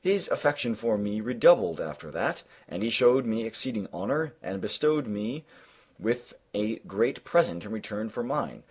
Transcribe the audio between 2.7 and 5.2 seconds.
he showed me exceeding honor and bestowed on